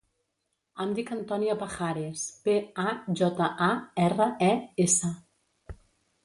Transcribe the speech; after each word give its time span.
Em 0.85 0.93
dic 0.99 1.11
Antònia 1.15 1.55
Pajares: 1.63 2.23
pe, 2.47 2.55
a, 2.85 2.95
jota, 3.21 3.51
a, 3.67 3.69
erra, 4.07 4.29
e, 4.49 4.49
essa. 4.87 5.13